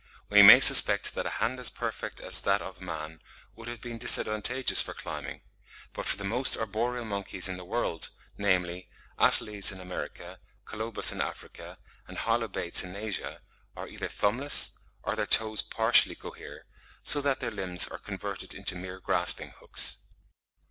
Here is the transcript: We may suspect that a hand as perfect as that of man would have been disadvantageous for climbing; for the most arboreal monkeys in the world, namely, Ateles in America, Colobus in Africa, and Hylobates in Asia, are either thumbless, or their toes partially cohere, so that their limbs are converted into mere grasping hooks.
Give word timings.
We 0.31 0.41
may 0.41 0.59
suspect 0.59 1.13
that 1.13 1.27
a 1.27 1.37
hand 1.37 1.59
as 1.59 1.69
perfect 1.69 2.21
as 2.21 2.41
that 2.41 2.59
of 2.59 2.81
man 2.81 3.21
would 3.55 3.67
have 3.67 3.81
been 3.81 3.99
disadvantageous 3.99 4.81
for 4.81 4.95
climbing; 4.95 5.41
for 5.93 6.01
the 6.03 6.23
most 6.23 6.57
arboreal 6.57 7.05
monkeys 7.05 7.47
in 7.47 7.55
the 7.57 7.63
world, 7.63 8.09
namely, 8.35 8.89
Ateles 9.19 9.71
in 9.71 9.79
America, 9.79 10.39
Colobus 10.65 11.11
in 11.11 11.21
Africa, 11.21 11.77
and 12.07 12.17
Hylobates 12.17 12.83
in 12.83 12.95
Asia, 12.95 13.43
are 13.75 13.87
either 13.87 14.07
thumbless, 14.07 14.75
or 15.03 15.15
their 15.15 15.27
toes 15.27 15.61
partially 15.61 16.15
cohere, 16.15 16.65
so 17.03 17.21
that 17.21 17.39
their 17.39 17.51
limbs 17.51 17.87
are 17.87 17.99
converted 17.99 18.55
into 18.55 18.75
mere 18.75 18.99
grasping 18.99 19.51
hooks. 19.59 19.99